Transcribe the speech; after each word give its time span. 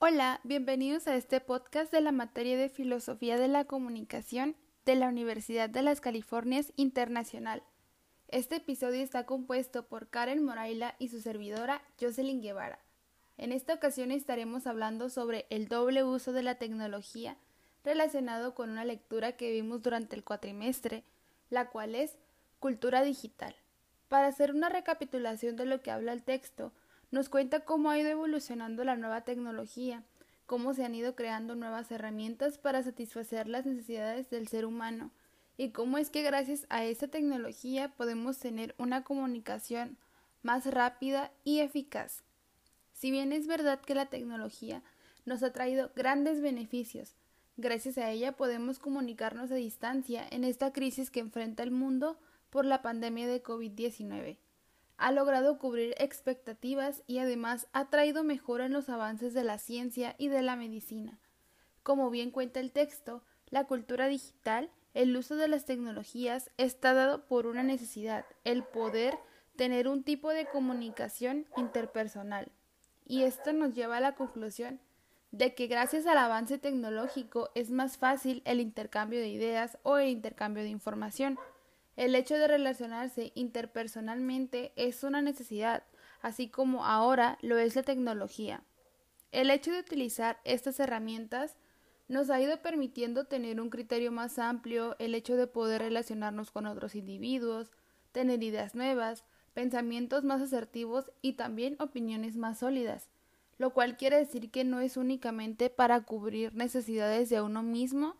Hola, 0.00 0.38
bienvenidos 0.44 1.08
a 1.08 1.16
este 1.16 1.40
podcast 1.40 1.90
de 1.90 2.00
la 2.00 2.12
materia 2.12 2.56
de 2.56 2.68
Filosofía 2.68 3.36
de 3.36 3.48
la 3.48 3.64
Comunicación 3.64 4.54
de 4.84 4.94
la 4.94 5.08
Universidad 5.08 5.68
de 5.68 5.82
las 5.82 6.00
Californias 6.00 6.72
Internacional. 6.76 7.64
Este 8.28 8.56
episodio 8.56 9.02
está 9.02 9.26
compuesto 9.26 9.88
por 9.88 10.08
Karen 10.08 10.44
Moraila 10.44 10.94
y 11.00 11.08
su 11.08 11.20
servidora 11.20 11.82
Jocelyn 12.00 12.40
Guevara. 12.40 12.78
En 13.38 13.50
esta 13.50 13.74
ocasión 13.74 14.12
estaremos 14.12 14.68
hablando 14.68 15.10
sobre 15.10 15.46
el 15.50 15.66
doble 15.66 16.04
uso 16.04 16.32
de 16.32 16.44
la 16.44 16.54
tecnología 16.54 17.36
relacionado 17.82 18.54
con 18.54 18.70
una 18.70 18.84
lectura 18.84 19.32
que 19.32 19.50
vimos 19.50 19.82
durante 19.82 20.14
el 20.14 20.22
cuatrimestre, 20.22 21.02
la 21.50 21.70
cual 21.70 21.96
es 21.96 22.16
cultura 22.60 23.02
digital. 23.02 23.56
Para 24.08 24.28
hacer 24.28 24.52
una 24.52 24.68
recapitulación 24.68 25.56
de 25.56 25.66
lo 25.66 25.82
que 25.82 25.90
habla 25.90 26.12
el 26.12 26.22
texto, 26.22 26.72
nos 27.10 27.28
cuenta 27.28 27.60
cómo 27.60 27.90
ha 27.90 27.98
ido 27.98 28.10
evolucionando 28.10 28.84
la 28.84 28.96
nueva 28.96 29.22
tecnología, 29.22 30.02
cómo 30.46 30.74
se 30.74 30.84
han 30.84 30.94
ido 30.94 31.14
creando 31.14 31.54
nuevas 31.54 31.90
herramientas 31.90 32.58
para 32.58 32.82
satisfacer 32.82 33.48
las 33.48 33.66
necesidades 33.66 34.30
del 34.30 34.48
ser 34.48 34.66
humano 34.66 35.10
y 35.56 35.70
cómo 35.70 35.98
es 35.98 36.10
que 36.10 36.22
gracias 36.22 36.66
a 36.68 36.84
esta 36.84 37.08
tecnología 37.08 37.88
podemos 37.96 38.38
tener 38.38 38.74
una 38.78 39.04
comunicación 39.04 39.96
más 40.42 40.66
rápida 40.66 41.32
y 41.44 41.60
eficaz. 41.60 42.22
Si 42.92 43.10
bien 43.10 43.32
es 43.32 43.46
verdad 43.46 43.80
que 43.80 43.94
la 43.94 44.06
tecnología 44.06 44.82
nos 45.24 45.42
ha 45.42 45.52
traído 45.52 45.90
grandes 45.96 46.40
beneficios, 46.40 47.14
gracias 47.56 47.98
a 47.98 48.10
ella 48.10 48.32
podemos 48.32 48.78
comunicarnos 48.78 49.50
a 49.50 49.56
distancia 49.56 50.26
en 50.30 50.44
esta 50.44 50.72
crisis 50.72 51.10
que 51.10 51.20
enfrenta 51.20 51.62
el 51.62 51.70
mundo 51.70 52.18
por 52.50 52.64
la 52.64 52.82
pandemia 52.82 53.26
de 53.26 53.42
COVID-19 53.42 54.38
ha 54.98 55.12
logrado 55.12 55.58
cubrir 55.58 55.94
expectativas 55.98 57.02
y 57.06 57.18
además 57.18 57.68
ha 57.72 57.88
traído 57.88 58.24
mejora 58.24 58.66
en 58.66 58.72
los 58.72 58.88
avances 58.88 59.32
de 59.32 59.44
la 59.44 59.58
ciencia 59.58 60.14
y 60.18 60.28
de 60.28 60.42
la 60.42 60.56
medicina. 60.56 61.18
Como 61.82 62.10
bien 62.10 62.30
cuenta 62.30 62.60
el 62.60 62.72
texto, 62.72 63.22
la 63.48 63.64
cultura 63.64 64.08
digital, 64.08 64.70
el 64.94 65.16
uso 65.16 65.36
de 65.36 65.48
las 65.48 65.64
tecnologías 65.64 66.50
está 66.58 66.92
dado 66.92 67.26
por 67.26 67.46
una 67.46 67.62
necesidad, 67.62 68.26
el 68.44 68.64
poder 68.64 69.18
tener 69.56 69.88
un 69.88 70.02
tipo 70.02 70.30
de 70.30 70.46
comunicación 70.46 71.46
interpersonal. 71.56 72.50
Y 73.06 73.22
esto 73.22 73.52
nos 73.52 73.74
lleva 73.74 73.96
a 73.96 74.00
la 74.00 74.14
conclusión 74.14 74.80
de 75.30 75.54
que 75.54 75.66
gracias 75.66 76.06
al 76.06 76.18
avance 76.18 76.58
tecnológico 76.58 77.50
es 77.54 77.70
más 77.70 77.98
fácil 77.98 78.42
el 78.44 78.60
intercambio 78.60 79.20
de 79.20 79.28
ideas 79.28 79.78
o 79.82 79.98
el 79.98 80.08
intercambio 80.08 80.62
de 80.62 80.70
información. 80.70 81.38
El 81.98 82.14
hecho 82.14 82.38
de 82.38 82.46
relacionarse 82.46 83.32
interpersonalmente 83.34 84.70
es 84.76 85.02
una 85.02 85.20
necesidad, 85.20 85.82
así 86.22 86.48
como 86.48 86.86
ahora 86.86 87.38
lo 87.42 87.58
es 87.58 87.74
la 87.74 87.82
tecnología. 87.82 88.62
El 89.32 89.50
hecho 89.50 89.72
de 89.72 89.80
utilizar 89.80 90.38
estas 90.44 90.78
herramientas 90.78 91.56
nos 92.06 92.30
ha 92.30 92.40
ido 92.40 92.62
permitiendo 92.62 93.24
tener 93.24 93.60
un 93.60 93.68
criterio 93.68 94.12
más 94.12 94.38
amplio, 94.38 94.94
el 95.00 95.12
hecho 95.16 95.34
de 95.34 95.48
poder 95.48 95.82
relacionarnos 95.82 96.52
con 96.52 96.66
otros 96.66 96.94
individuos, 96.94 97.72
tener 98.12 98.44
ideas 98.44 98.76
nuevas, 98.76 99.24
pensamientos 99.52 100.22
más 100.22 100.40
asertivos 100.40 101.10
y 101.20 101.32
también 101.32 101.74
opiniones 101.80 102.36
más 102.36 102.60
sólidas, 102.60 103.08
lo 103.56 103.74
cual 103.74 103.96
quiere 103.96 104.18
decir 104.18 104.52
que 104.52 104.62
no 104.62 104.78
es 104.78 104.96
únicamente 104.96 105.68
para 105.68 106.00
cubrir 106.04 106.54
necesidades 106.54 107.28
de 107.28 107.40
uno 107.40 107.64
mismo, 107.64 108.14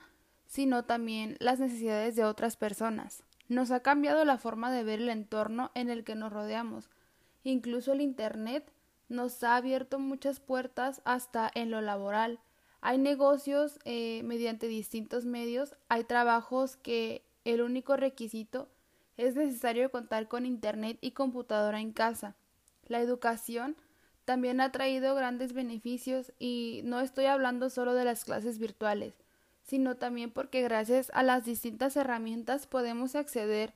sino 0.47 0.85
también 0.85 1.37
las 1.39 1.61
necesidades 1.61 2.17
de 2.17 2.25
otras 2.25 2.57
personas. 2.57 3.23
Nos 3.49 3.71
ha 3.71 3.81
cambiado 3.81 4.25
la 4.27 4.37
forma 4.37 4.71
de 4.71 4.85
ver 4.85 5.01
el 5.01 5.09
entorno 5.09 5.71
en 5.75 5.89
el 5.89 6.05
que 6.05 6.15
nos 6.15 6.33
rodeamos. 6.33 6.91
Incluso 7.45 7.93
el 7.93 8.03
Internet 8.03 8.71
nos 9.09 9.43
ha 9.43 9.57
abierto 9.57 9.99
muchas 9.99 10.39
puertas 10.39 11.01
hasta 11.07 11.51
en 11.55 11.71
lo 11.71 11.81
laboral. 11.81 12.41
Hay 12.83 12.99
negocios 12.99 13.79
eh, 13.85 14.23
mediante 14.25 14.69
distintos 14.69 15.25
medios, 15.25 15.77
hay 15.89 16.05
trabajos 16.05 16.77
que 16.77 17.25
el 17.45 17.63
único 17.63 17.97
requisito 17.97 18.69
es 19.17 19.35
necesario 19.35 19.91
contar 19.91 20.29
con 20.29 20.45
Internet 20.45 20.99
y 21.01 21.13
computadora 21.13 21.81
en 21.81 21.93
casa. 21.93 22.37
La 22.87 23.01
educación 23.01 23.77
también 24.27 24.61
ha 24.61 24.71
traído 24.73 25.15
grandes 25.15 25.55
beneficios 25.55 26.33
y 26.39 26.83
no 26.85 27.01
estoy 27.01 27.25
hablando 27.25 27.71
solo 27.71 27.95
de 27.95 28.05
las 28.05 28.25
clases 28.25 28.59
virtuales 28.59 29.15
sino 29.69 29.97
también 29.97 30.31
porque 30.31 30.63
gracias 30.63 31.11
a 31.13 31.23
las 31.23 31.45
distintas 31.45 31.95
herramientas 31.97 32.67
podemos 32.67 33.15
acceder 33.15 33.75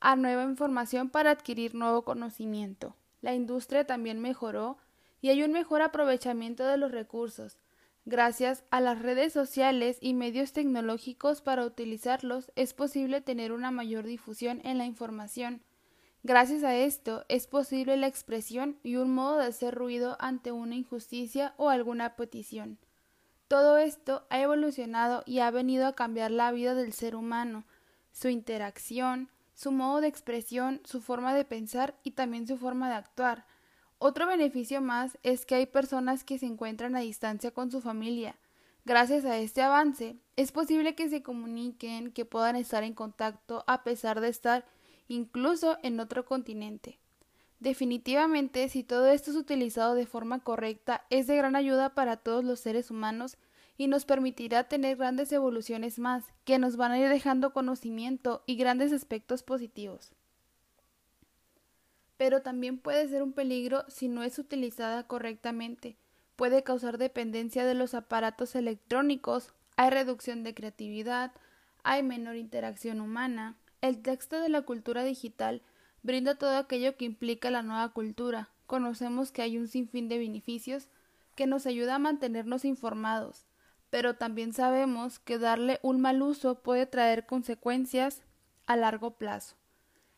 a 0.00 0.16
nueva 0.16 0.44
información 0.44 1.10
para 1.10 1.30
adquirir 1.30 1.74
nuevo 1.74 2.02
conocimiento. 2.02 2.96
La 3.20 3.34
industria 3.34 3.86
también 3.86 4.18
mejoró 4.18 4.78
y 5.20 5.28
hay 5.28 5.42
un 5.42 5.52
mejor 5.52 5.82
aprovechamiento 5.82 6.64
de 6.64 6.78
los 6.78 6.90
recursos. 6.90 7.58
Gracias 8.06 8.64
a 8.70 8.80
las 8.80 9.02
redes 9.02 9.34
sociales 9.34 9.98
y 10.00 10.14
medios 10.14 10.54
tecnológicos 10.54 11.42
para 11.42 11.66
utilizarlos 11.66 12.50
es 12.56 12.72
posible 12.72 13.20
tener 13.20 13.52
una 13.52 13.70
mayor 13.70 14.06
difusión 14.06 14.62
en 14.64 14.78
la 14.78 14.86
información. 14.86 15.60
Gracias 16.22 16.64
a 16.64 16.74
esto 16.76 17.26
es 17.28 17.46
posible 17.46 17.98
la 17.98 18.06
expresión 18.06 18.78
y 18.82 18.96
un 18.96 19.12
modo 19.12 19.36
de 19.36 19.46
hacer 19.46 19.74
ruido 19.74 20.16
ante 20.18 20.50
una 20.50 20.76
injusticia 20.76 21.52
o 21.58 21.68
alguna 21.68 22.16
petición. 22.16 22.78
Todo 23.48 23.78
esto 23.78 24.26
ha 24.28 24.40
evolucionado 24.40 25.22
y 25.24 25.38
ha 25.38 25.50
venido 25.52 25.86
a 25.86 25.94
cambiar 25.94 26.32
la 26.32 26.50
vida 26.50 26.74
del 26.74 26.92
ser 26.92 27.14
humano, 27.14 27.64
su 28.10 28.28
interacción, 28.28 29.30
su 29.54 29.70
modo 29.70 30.00
de 30.00 30.08
expresión, 30.08 30.80
su 30.84 31.00
forma 31.00 31.32
de 31.32 31.44
pensar 31.44 31.94
y 32.02 32.12
también 32.12 32.48
su 32.48 32.58
forma 32.58 32.88
de 32.88 32.96
actuar. 32.96 33.46
Otro 33.98 34.26
beneficio 34.26 34.80
más 34.80 35.16
es 35.22 35.46
que 35.46 35.54
hay 35.54 35.66
personas 35.66 36.24
que 36.24 36.38
se 36.38 36.46
encuentran 36.46 36.96
a 36.96 37.00
distancia 37.00 37.52
con 37.52 37.70
su 37.70 37.80
familia. 37.80 38.36
Gracias 38.84 39.24
a 39.24 39.38
este 39.38 39.62
avance, 39.62 40.16
es 40.36 40.52
posible 40.52 40.94
que 40.94 41.08
se 41.08 41.22
comuniquen, 41.22 42.12
que 42.12 42.24
puedan 42.24 42.56
estar 42.56 42.84
en 42.84 42.94
contacto 42.94 43.64
a 43.66 43.84
pesar 43.84 44.20
de 44.20 44.28
estar 44.28 44.64
incluso 45.08 45.78
en 45.82 46.00
otro 46.00 46.24
continente. 46.24 46.98
Definitivamente, 47.58 48.68
si 48.68 48.84
todo 48.84 49.06
esto 49.06 49.30
es 49.30 49.36
utilizado 49.36 49.94
de 49.94 50.06
forma 50.06 50.40
correcta, 50.40 51.06
es 51.08 51.26
de 51.26 51.36
gran 51.36 51.56
ayuda 51.56 51.94
para 51.94 52.16
todos 52.16 52.44
los 52.44 52.60
seres 52.60 52.90
humanos 52.90 53.38
y 53.78 53.88
nos 53.88 54.04
permitirá 54.04 54.64
tener 54.64 54.96
grandes 54.96 55.32
evoluciones 55.32 55.98
más, 55.98 56.24
que 56.44 56.58
nos 56.58 56.76
van 56.76 56.92
a 56.92 56.98
ir 56.98 57.08
dejando 57.08 57.52
conocimiento 57.52 58.42
y 58.46 58.56
grandes 58.56 58.92
aspectos 58.92 59.42
positivos. 59.42 60.12
Pero 62.16 62.42
también 62.42 62.78
puede 62.78 63.08
ser 63.08 63.22
un 63.22 63.32
peligro 63.32 63.84
si 63.88 64.08
no 64.08 64.22
es 64.22 64.38
utilizada 64.38 65.06
correctamente. 65.06 65.96
Puede 66.36 66.62
causar 66.62 66.98
dependencia 66.98 67.64
de 67.64 67.74
los 67.74 67.94
aparatos 67.94 68.54
electrónicos, 68.54 69.52
hay 69.76 69.90
reducción 69.90 70.42
de 70.42 70.54
creatividad, 70.54 71.32
hay 71.82 72.02
menor 72.02 72.36
interacción 72.36 73.00
humana. 73.00 73.56
El 73.82 74.00
texto 74.00 74.40
de 74.40 74.48
la 74.48 74.62
cultura 74.62 75.04
digital 75.04 75.62
brinda 76.06 76.36
todo 76.36 76.56
aquello 76.56 76.96
que 76.96 77.04
implica 77.04 77.50
la 77.50 77.62
nueva 77.62 77.88
cultura. 77.92 78.48
Conocemos 78.66 79.32
que 79.32 79.42
hay 79.42 79.58
un 79.58 79.66
sinfín 79.66 80.08
de 80.08 80.18
beneficios 80.18 80.88
que 81.34 81.46
nos 81.46 81.66
ayuda 81.66 81.96
a 81.96 81.98
mantenernos 81.98 82.64
informados, 82.64 83.44
pero 83.90 84.14
también 84.14 84.52
sabemos 84.52 85.18
que 85.18 85.38
darle 85.38 85.80
un 85.82 86.00
mal 86.00 86.22
uso 86.22 86.62
puede 86.62 86.86
traer 86.86 87.26
consecuencias 87.26 88.22
a 88.66 88.76
largo 88.76 89.18
plazo. 89.18 89.56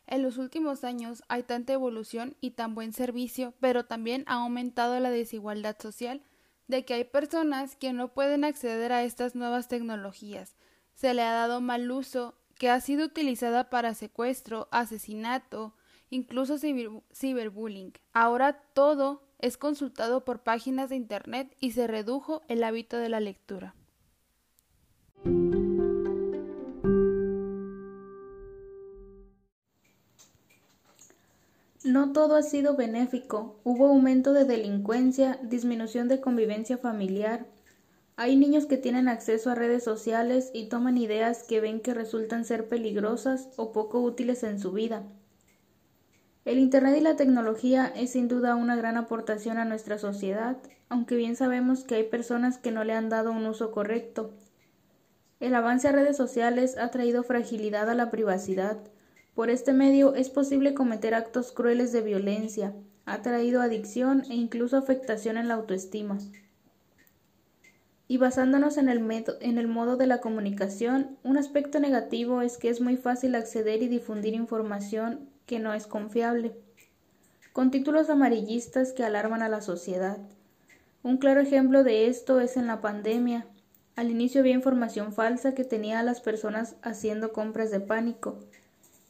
En 0.06 0.22
los 0.22 0.36
últimos 0.38 0.84
años 0.84 1.22
hay 1.28 1.42
tanta 1.42 1.72
evolución 1.72 2.36
y 2.40 2.52
tan 2.52 2.74
buen 2.74 2.92
servicio, 2.92 3.54
pero 3.58 3.86
también 3.86 4.24
ha 4.26 4.34
aumentado 4.34 5.00
la 5.00 5.10
desigualdad 5.10 5.76
social 5.80 6.22
de 6.66 6.84
que 6.84 6.94
hay 6.94 7.04
personas 7.04 7.76
que 7.76 7.94
no 7.94 8.12
pueden 8.12 8.44
acceder 8.44 8.92
a 8.92 9.04
estas 9.04 9.34
nuevas 9.34 9.68
tecnologías. 9.68 10.54
Se 10.94 11.14
le 11.14 11.22
ha 11.22 11.32
dado 11.32 11.60
mal 11.60 11.90
uso 11.90 12.34
que 12.58 12.70
ha 12.70 12.80
sido 12.80 13.06
utilizada 13.06 13.70
para 13.70 13.94
secuestro, 13.94 14.68
asesinato, 14.70 15.74
incluso 16.10 16.58
ciberbullying. 16.58 17.92
Ahora 18.12 18.60
todo 18.74 19.22
es 19.38 19.56
consultado 19.56 20.24
por 20.24 20.42
páginas 20.42 20.90
de 20.90 20.96
Internet 20.96 21.56
y 21.60 21.72
se 21.72 21.86
redujo 21.86 22.42
el 22.48 22.64
hábito 22.64 22.96
de 22.96 23.08
la 23.08 23.20
lectura. 23.20 23.74
No 31.84 32.12
todo 32.12 32.34
ha 32.36 32.42
sido 32.42 32.76
benéfico. 32.76 33.60
Hubo 33.64 33.86
aumento 33.86 34.32
de 34.32 34.44
delincuencia, 34.44 35.38
disminución 35.42 36.08
de 36.08 36.20
convivencia 36.20 36.76
familiar. 36.76 37.46
Hay 38.16 38.36
niños 38.36 38.66
que 38.66 38.76
tienen 38.76 39.08
acceso 39.08 39.50
a 39.50 39.54
redes 39.54 39.84
sociales 39.84 40.50
y 40.52 40.68
toman 40.68 40.98
ideas 40.98 41.44
que 41.44 41.60
ven 41.60 41.80
que 41.80 41.94
resultan 41.94 42.44
ser 42.44 42.68
peligrosas 42.68 43.48
o 43.56 43.72
poco 43.72 44.00
útiles 44.00 44.42
en 44.42 44.58
su 44.58 44.72
vida. 44.72 45.04
El 46.48 46.58
Internet 46.58 46.96
y 46.96 47.02
la 47.02 47.14
tecnología 47.14 47.92
es 47.94 48.12
sin 48.12 48.26
duda 48.26 48.54
una 48.54 48.74
gran 48.74 48.96
aportación 48.96 49.58
a 49.58 49.66
nuestra 49.66 49.98
sociedad, 49.98 50.56
aunque 50.88 51.14
bien 51.14 51.36
sabemos 51.36 51.84
que 51.84 51.96
hay 51.96 52.04
personas 52.04 52.56
que 52.56 52.70
no 52.70 52.84
le 52.84 52.94
han 52.94 53.10
dado 53.10 53.32
un 53.32 53.44
uso 53.44 53.70
correcto. 53.70 54.30
El 55.40 55.54
avance 55.54 55.88
a 55.88 55.92
redes 55.92 56.16
sociales 56.16 56.78
ha 56.78 56.90
traído 56.90 57.22
fragilidad 57.22 57.90
a 57.90 57.94
la 57.94 58.10
privacidad. 58.10 58.78
Por 59.34 59.50
este 59.50 59.74
medio 59.74 60.14
es 60.14 60.30
posible 60.30 60.72
cometer 60.72 61.12
actos 61.14 61.52
crueles 61.52 61.92
de 61.92 62.00
violencia, 62.00 62.72
ha 63.04 63.20
traído 63.20 63.60
adicción 63.60 64.22
e 64.30 64.34
incluso 64.34 64.78
afectación 64.78 65.36
en 65.36 65.48
la 65.48 65.54
autoestima. 65.54 66.16
Y 68.06 68.16
basándonos 68.16 68.78
en 68.78 68.88
el, 68.88 69.04
en 69.42 69.58
el 69.58 69.68
modo 69.68 69.98
de 69.98 70.06
la 70.06 70.22
comunicación, 70.22 71.18
un 71.24 71.36
aspecto 71.36 71.78
negativo 71.78 72.40
es 72.40 72.56
que 72.56 72.70
es 72.70 72.80
muy 72.80 72.96
fácil 72.96 73.34
acceder 73.34 73.82
y 73.82 73.88
difundir 73.88 74.32
información 74.32 75.27
que 75.48 75.58
no 75.58 75.72
es 75.74 75.88
confiable, 75.88 76.52
con 77.52 77.72
títulos 77.72 78.10
amarillistas 78.10 78.92
que 78.92 79.02
alarman 79.02 79.42
a 79.42 79.48
la 79.48 79.62
sociedad. 79.62 80.18
Un 81.02 81.16
claro 81.16 81.40
ejemplo 81.40 81.82
de 81.82 82.06
esto 82.06 82.38
es 82.38 82.56
en 82.56 82.66
la 82.66 82.80
pandemia. 82.80 83.46
Al 83.96 84.10
inicio 84.10 84.42
había 84.42 84.54
información 84.54 85.12
falsa 85.12 85.54
que 85.54 85.64
tenía 85.64 85.98
a 85.98 86.02
las 86.04 86.20
personas 86.20 86.76
haciendo 86.82 87.32
compras 87.32 87.70
de 87.70 87.80
pánico, 87.80 88.38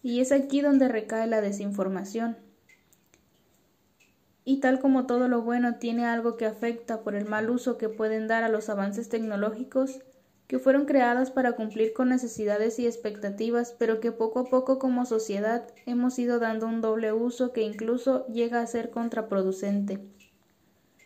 y 0.02 0.20
es 0.20 0.30
aquí 0.30 0.60
donde 0.60 0.88
recae 0.88 1.26
la 1.26 1.40
desinformación. 1.40 2.36
Y 4.44 4.60
tal 4.60 4.78
como 4.78 5.06
todo 5.06 5.26
lo 5.26 5.42
bueno 5.42 5.74
tiene 5.74 6.06
algo 6.06 6.36
que 6.36 6.46
afecta 6.46 7.02
por 7.02 7.16
el 7.16 7.26
mal 7.26 7.50
uso 7.50 7.76
que 7.78 7.88
pueden 7.88 8.28
dar 8.28 8.44
a 8.44 8.48
los 8.48 8.68
avances 8.68 9.08
tecnológicos, 9.08 9.98
que 10.48 10.58
fueron 10.58 10.86
creadas 10.86 11.30
para 11.30 11.52
cumplir 11.52 11.92
con 11.92 12.08
necesidades 12.08 12.78
y 12.78 12.86
expectativas, 12.86 13.76
pero 13.78 14.00
que 14.00 14.12
poco 14.12 14.40
a 14.40 14.44
poco 14.44 14.78
como 14.78 15.04
sociedad 15.04 15.68
hemos 15.84 16.18
ido 16.18 16.38
dando 16.38 16.66
un 16.66 16.80
doble 16.80 17.12
uso 17.12 17.52
que 17.52 17.60
incluso 17.60 18.26
llega 18.28 18.62
a 18.62 18.66
ser 18.66 18.90
contraproducente. 18.90 20.00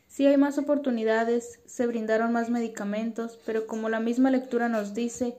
Si 0.07 0.27
hay 0.27 0.37
más 0.37 0.59
oportunidades, 0.59 1.61
se 1.67 1.87
brindaron 1.89 2.33
más 2.33 2.51
medicamentos, 2.51 3.41
pero 3.45 3.67
como 3.67 3.89
la 3.89 3.99
misma 3.99 4.31
lectura 4.31 4.69
nos 4.69 4.95
dice, 4.95 5.37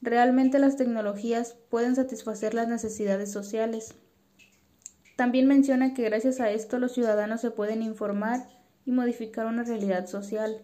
realmente 0.00 0.60
las 0.60 0.76
tecnologías 0.76 1.56
pueden 1.70 1.96
satisfacer 1.96 2.54
las 2.54 2.68
necesidades 2.68 3.32
sociales. 3.32 3.96
También 5.16 5.48
menciona 5.48 5.92
que 5.92 6.04
gracias 6.04 6.38
a 6.38 6.50
esto 6.50 6.78
los 6.78 6.92
ciudadanos 6.92 7.40
se 7.40 7.50
pueden 7.50 7.82
informar 7.82 8.46
y 8.86 8.92
modificar 8.92 9.46
una 9.46 9.64
realidad 9.64 10.06
social, 10.06 10.62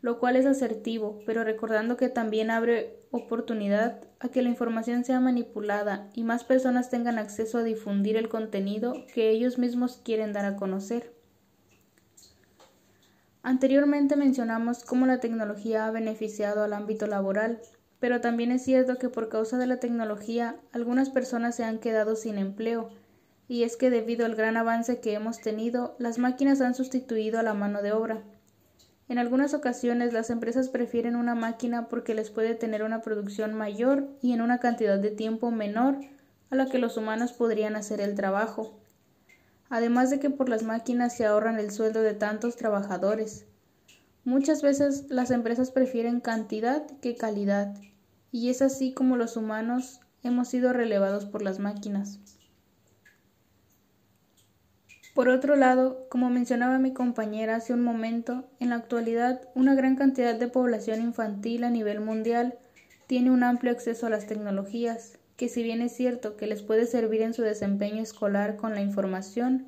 lo 0.00 0.18
cual 0.18 0.36
es 0.36 0.46
asertivo, 0.46 1.20
pero 1.26 1.44
recordando 1.44 1.96
que 1.96 2.08
también 2.08 2.50
abre 2.50 3.00
oportunidad 3.10 4.00
a 4.20 4.28
que 4.28 4.42
la 4.42 4.48
información 4.48 5.04
sea 5.04 5.20
manipulada 5.20 6.08
y 6.14 6.24
más 6.24 6.44
personas 6.44 6.90
tengan 6.90 7.18
acceso 7.18 7.58
a 7.58 7.62
difundir 7.62 8.16
el 8.16 8.28
contenido 8.28 8.94
que 9.12 9.30
ellos 9.30 9.58
mismos 9.58 10.00
quieren 10.04 10.32
dar 10.32 10.44
a 10.44 10.56
conocer. 10.56 11.12
Anteriormente 13.42 14.14
mencionamos 14.16 14.84
cómo 14.84 15.06
la 15.06 15.20
tecnología 15.20 15.86
ha 15.86 15.90
beneficiado 15.90 16.62
al 16.62 16.72
ámbito 16.72 17.06
laboral, 17.06 17.60
pero 17.98 18.20
también 18.20 18.52
es 18.52 18.62
cierto 18.64 18.98
que 18.98 19.08
por 19.08 19.28
causa 19.28 19.58
de 19.58 19.66
la 19.66 19.80
tecnología 19.80 20.56
algunas 20.72 21.10
personas 21.10 21.56
se 21.56 21.64
han 21.64 21.78
quedado 21.78 22.14
sin 22.14 22.38
empleo 22.38 22.90
y 23.48 23.62
es 23.62 23.76
que 23.76 23.90
debido 23.90 24.26
al 24.26 24.34
gran 24.34 24.56
avance 24.56 25.00
que 25.00 25.14
hemos 25.14 25.40
tenido, 25.40 25.96
las 25.98 26.18
máquinas 26.18 26.60
han 26.60 26.74
sustituido 26.74 27.38
a 27.38 27.42
la 27.42 27.54
mano 27.54 27.80
de 27.80 27.92
obra. 27.92 28.22
En 29.08 29.18
algunas 29.18 29.54
ocasiones 29.54 30.12
las 30.12 30.28
empresas 30.28 30.68
prefieren 30.68 31.16
una 31.16 31.34
máquina 31.34 31.88
porque 31.88 32.14
les 32.14 32.30
puede 32.30 32.54
tener 32.54 32.82
una 32.82 33.00
producción 33.00 33.54
mayor 33.54 34.06
y 34.20 34.32
en 34.32 34.42
una 34.42 34.58
cantidad 34.58 34.98
de 34.98 35.10
tiempo 35.10 35.50
menor 35.50 35.96
a 36.50 36.56
la 36.56 36.66
que 36.66 36.78
los 36.78 36.96
humanos 36.98 37.32
podrían 37.32 37.74
hacer 37.74 38.02
el 38.02 38.14
trabajo. 38.14 38.78
Además 39.70 40.10
de 40.10 40.18
que 40.20 40.28
por 40.28 40.48
las 40.48 40.62
máquinas 40.62 41.16
se 41.16 41.24
ahorran 41.24 41.58
el 41.58 41.70
sueldo 41.70 42.02
de 42.02 42.14
tantos 42.14 42.56
trabajadores. 42.56 43.46
Muchas 44.24 44.60
veces 44.60 45.06
las 45.08 45.30
empresas 45.30 45.70
prefieren 45.70 46.20
cantidad 46.20 46.86
que 47.00 47.16
calidad, 47.16 47.74
y 48.30 48.50
es 48.50 48.60
así 48.60 48.92
como 48.92 49.16
los 49.16 49.38
humanos 49.38 50.00
hemos 50.22 50.48
sido 50.48 50.74
relevados 50.74 51.24
por 51.24 51.40
las 51.40 51.58
máquinas. 51.58 52.20
Por 55.18 55.30
otro 55.30 55.56
lado, 55.56 56.06
como 56.10 56.30
mencionaba 56.30 56.78
mi 56.78 56.92
compañera 56.92 57.56
hace 57.56 57.72
un 57.72 57.82
momento, 57.82 58.44
en 58.60 58.68
la 58.68 58.76
actualidad 58.76 59.48
una 59.56 59.74
gran 59.74 59.96
cantidad 59.96 60.36
de 60.36 60.46
población 60.46 61.02
infantil 61.02 61.64
a 61.64 61.70
nivel 61.70 61.98
mundial 61.98 62.56
tiene 63.08 63.32
un 63.32 63.42
amplio 63.42 63.72
acceso 63.72 64.06
a 64.06 64.10
las 64.10 64.28
tecnologías, 64.28 65.18
que 65.36 65.48
si 65.48 65.64
bien 65.64 65.82
es 65.82 65.90
cierto 65.90 66.36
que 66.36 66.46
les 66.46 66.62
puede 66.62 66.86
servir 66.86 67.22
en 67.22 67.34
su 67.34 67.42
desempeño 67.42 68.00
escolar 68.00 68.54
con 68.54 68.74
la 68.74 68.80
información, 68.80 69.66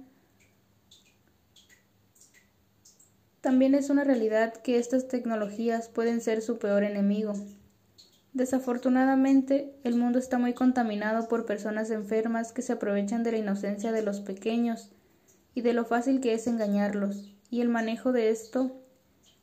también 3.40 3.74
es 3.74 3.90
una 3.90 4.04
realidad 4.04 4.54
que 4.54 4.78
estas 4.78 5.08
tecnologías 5.08 5.88
pueden 5.88 6.20
ser 6.20 6.42
su 6.42 6.60
peor 6.60 6.84
enemigo. 6.84 7.32
Desafortunadamente, 8.34 9.74
el 9.82 9.96
mundo 9.96 10.20
está 10.20 10.38
muy 10.38 10.54
contaminado 10.54 11.26
por 11.26 11.44
personas 11.44 11.90
enfermas 11.90 12.52
que 12.52 12.62
se 12.62 12.74
aprovechan 12.74 13.24
de 13.24 13.32
la 13.32 13.38
inocencia 13.38 13.90
de 13.90 14.02
los 14.02 14.20
pequeños 14.20 14.92
y 15.54 15.62
de 15.62 15.72
lo 15.72 15.84
fácil 15.84 16.20
que 16.20 16.34
es 16.34 16.46
engañarlos, 16.46 17.34
y 17.50 17.60
el 17.60 17.68
manejo 17.68 18.12
de 18.12 18.30
esto, 18.30 18.80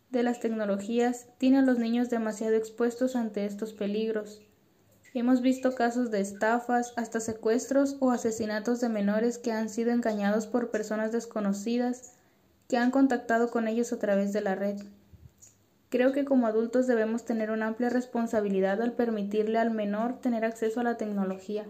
de 0.09 0.23
las 0.23 0.39
tecnologías, 0.39 1.27
tiene 1.37 1.59
a 1.59 1.61
los 1.61 1.79
niños 1.79 2.09
demasiado 2.09 2.55
expuestos 2.55 3.15
ante 3.15 3.45
estos 3.45 3.73
peligros. 3.73 4.41
Hemos 5.13 5.41
visto 5.41 5.73
casos 5.73 6.11
de 6.11 6.21
estafas, 6.21 6.93
hasta 6.95 7.19
secuestros 7.19 7.97
o 7.99 8.11
asesinatos 8.11 8.79
de 8.81 8.89
menores 8.89 9.37
que 9.37 9.51
han 9.51 9.69
sido 9.69 9.91
engañados 9.91 10.47
por 10.47 10.69
personas 10.69 11.11
desconocidas 11.11 12.13
que 12.67 12.77
han 12.77 12.91
contactado 12.91 13.49
con 13.49 13.67
ellos 13.67 13.93
a 13.93 13.99
través 13.99 14.33
de 14.33 14.41
la 14.41 14.55
red. 14.55 14.77
Creo 15.89 16.11
que 16.11 16.25
como 16.25 16.47
adultos 16.47 16.85
debemos 16.85 17.23
tener 17.23 17.49
una 17.49 17.67
amplia 17.67 17.89
responsabilidad 17.89 18.81
al 18.81 18.93
permitirle 18.93 19.57
al 19.57 19.71
menor 19.71 20.19
tener 20.19 20.43
acceso 20.43 20.81
a 20.81 20.83
la 20.83 20.97
tecnología. 20.97 21.65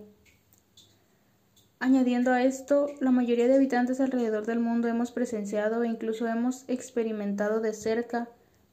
Añadiendo 1.80 2.32
a 2.32 2.42
esto, 2.44 2.88
la 3.00 3.12
mayoría 3.12 3.48
de 3.48 3.56
habitantes 3.56 4.02
alrededor 4.02 4.48
del 4.48 4.60
mundo 4.60 4.88
hemos 4.88 5.12
presenciado 5.12 5.84
e 5.84 5.88
incluso 5.88 6.26
hemos 6.26 6.68
experimentado 6.68 7.60
de 7.60 7.74
cerca 7.74 8.30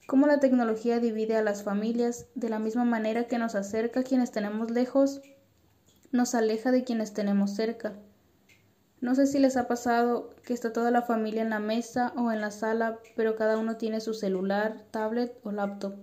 cómo 0.07 0.27
la 0.27 0.41
tecnología 0.41 1.01
divide 1.01 1.37
a 1.37 1.43
las 1.43 1.63
familias 1.63 2.27
de 2.35 2.49
la 2.49 2.59
misma 2.59 2.85
manera 2.85 3.27
que 3.27 3.37
nos 3.37 3.55
acerca 3.55 4.01
a 4.01 4.05
quienes 4.05 4.31
tenemos 4.31 4.71
lejos, 4.71 5.21
nos 6.13 6.35
aleja 6.35 6.73
de 6.73 6.85
quienes 6.85 7.13
tenemos 7.13 7.55
cerca. 7.55 7.93
No 9.03 9.15
sé 9.15 9.27
si 9.27 9.39
les 9.39 9.59
ha 9.59 9.69
pasado 9.69 10.31
que 10.43 10.55
está 10.55 10.73
toda 10.73 10.91
la 10.91 11.03
familia 11.03 11.43
en 11.43 11.51
la 11.51 11.59
mesa 11.59 12.15
o 12.17 12.33
en 12.33 12.41
la 12.41 12.51
sala, 12.51 12.99
pero 13.17 13.37
cada 13.37 13.59
uno 13.59 13.77
tiene 13.77 14.01
su 14.01 14.15
celular, 14.15 14.83
tablet 14.91 15.39
o 15.43 15.53
laptop 15.53 15.95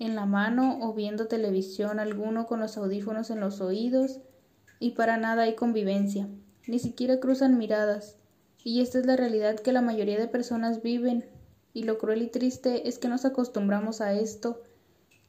en 0.00 0.16
la 0.16 0.26
mano 0.26 0.78
o 0.80 0.94
viendo 0.94 1.28
televisión 1.28 2.00
alguno 2.00 2.46
con 2.46 2.58
los 2.58 2.76
audífonos 2.76 3.30
en 3.30 3.38
los 3.38 3.60
oídos 3.60 4.20
y 4.80 4.92
para 4.92 5.18
nada 5.18 5.44
hay 5.44 5.54
convivencia, 5.54 6.26
ni 6.66 6.80
siquiera 6.80 7.20
cruzan 7.20 7.58
miradas, 7.58 8.16
y 8.64 8.80
esta 8.80 8.98
es 8.98 9.06
la 9.06 9.16
realidad 9.16 9.60
que 9.60 9.72
la 9.72 9.82
mayoría 9.82 10.18
de 10.18 10.26
personas 10.26 10.82
viven, 10.82 11.24
y 11.72 11.84
lo 11.84 11.98
cruel 11.98 12.22
y 12.22 12.26
triste 12.26 12.88
es 12.88 12.98
que 12.98 13.08
nos 13.08 13.24
acostumbramos 13.24 14.00
a 14.00 14.14
esto, 14.14 14.62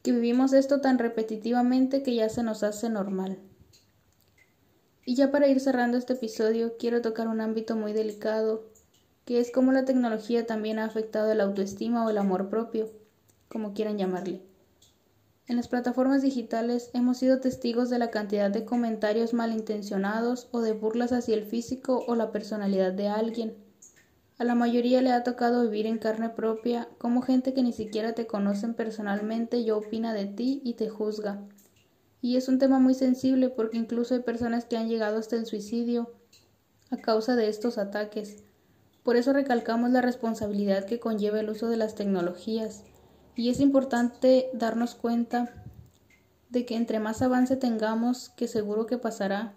que 0.02 0.12
vivimos 0.12 0.54
esto 0.54 0.82
tan 0.82 0.98
repetitivamente 0.98 2.02
que 2.02 2.16
ya 2.16 2.30
se 2.30 2.42
nos 2.42 2.64
hace 2.64 2.90
normal. 2.90 3.38
Y 5.06 5.16
ya 5.16 5.32
para 5.32 5.48
ir 5.48 5.60
cerrando 5.60 5.98
este 5.98 6.14
episodio, 6.14 6.78
quiero 6.78 7.02
tocar 7.02 7.28
un 7.28 7.42
ámbito 7.42 7.76
muy 7.76 7.94
delicado, 7.94 8.66
que 9.26 9.40
es 9.40 9.52
cómo 9.52 9.72
la 9.72 9.86
tecnología 9.86 10.46
también 10.46 10.80
ha 10.80 10.86
afectado 10.86 11.32
el 11.32 11.42
autoestima 11.42 12.06
o 12.06 12.10
el 12.10 12.18
amor 12.18 12.50
propio, 12.50 12.90
como 13.50 13.74
quieran 13.74 13.98
llamarle. 13.98 14.42
En 15.52 15.58
las 15.58 15.68
plataformas 15.68 16.22
digitales 16.22 16.92
hemos 16.94 17.18
sido 17.18 17.42
testigos 17.42 17.90
de 17.90 18.00
la 18.00 18.10
cantidad 18.10 18.50
de 18.50 18.64
comentarios 18.64 19.34
malintencionados 19.34 20.48
o 20.52 20.62
de 20.62 20.72
burlas 20.72 21.12
hacia 21.12 21.36
el 21.36 21.44
físico 21.44 22.06
o 22.08 22.16
la 22.16 22.32
personalidad 22.32 22.94
de 22.94 23.10
alguien. 23.10 23.58
A 24.38 24.46
la 24.46 24.56
mayoría 24.56 25.02
le 25.02 25.12
ha 25.12 25.26
tocado 25.26 25.64
vivir 25.64 25.88
en 25.88 25.98
carne 25.98 26.30
propia 26.30 26.88
como 26.98 27.22
gente 27.22 27.54
que 27.54 27.64
ni 27.64 27.74
siquiera 27.74 28.14
te 28.14 28.28
conocen 28.28 28.76
personalmente 28.76 29.58
y 29.58 29.72
opina 29.72 30.14
de 30.14 30.28
ti 30.28 30.62
y 30.64 30.76
te 30.76 30.88
juzga. 30.88 31.42
Y 32.22 32.38
es 32.38 32.48
un 32.48 32.58
tema 32.58 32.80
muy 32.80 32.94
sensible 32.94 33.50
porque 33.50 33.78
incluso 33.78 34.14
hay 34.14 34.22
personas 34.22 34.64
que 34.64 34.78
han 34.78 34.88
llegado 34.88 35.18
hasta 35.18 35.36
el 35.36 35.46
suicidio 35.46 36.14
a 36.92 36.96
causa 36.96 37.36
de 37.36 37.50
estos 37.50 37.78
ataques. 37.78 38.38
Por 39.04 39.18
eso 39.18 39.34
recalcamos 39.34 39.90
la 39.90 40.00
responsabilidad 40.00 40.86
que 40.86 41.02
conlleva 41.02 41.42
el 41.42 41.50
uso 41.50 41.68
de 41.68 41.76
las 41.76 41.96
tecnologías 41.96 42.86
y 43.36 43.50
es 43.50 43.60
importante 43.60 44.50
darnos 44.54 44.96
cuenta 44.96 45.64
de 46.50 46.66
que 46.66 46.76
entre 46.76 47.00
más 47.00 47.22
avance 47.22 47.56
tengamos, 47.56 48.30
que 48.30 48.48
seguro 48.48 48.86
que 48.86 48.98
pasará, 48.98 49.54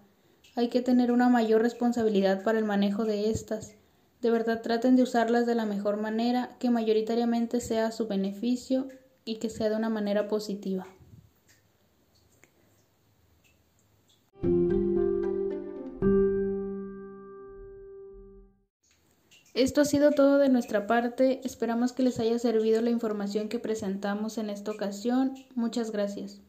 hay 0.56 0.68
que 0.68 0.80
tener 0.80 1.10
una 1.10 1.28
mayor 1.28 1.62
responsabilidad 1.62 2.42
para 2.44 2.58
el 2.58 2.64
manejo 2.64 3.04
de 3.04 3.30
estas. 3.30 3.74
De 4.22 4.30
verdad 4.30 4.62
traten 4.62 4.94
de 4.96 5.02
usarlas 5.02 5.46
de 5.46 5.56
la 5.56 5.66
mejor 5.66 5.96
manera, 5.96 6.50
que 6.60 6.70
mayoritariamente 6.70 7.60
sea 7.60 7.88
a 7.88 7.92
su 7.92 8.06
beneficio 8.06 8.88
y 9.24 9.36
que 9.36 9.50
sea 9.50 9.68
de 9.68 9.76
una 9.76 9.88
manera 9.88 10.28
positiva. 10.28 10.86
Esto 19.54 19.82
ha 19.82 19.84
sido 19.84 20.10
todo 20.10 20.38
de 20.38 20.48
nuestra 20.48 20.88
parte. 20.88 21.40
Esperamos 21.44 21.92
que 21.92 22.02
les 22.02 22.18
haya 22.18 22.38
servido 22.40 22.82
la 22.82 22.90
información 22.90 23.48
que 23.48 23.60
presentamos 23.60 24.36
en 24.36 24.50
esta 24.50 24.72
ocasión. 24.72 25.34
Muchas 25.54 25.92
gracias. 25.92 26.40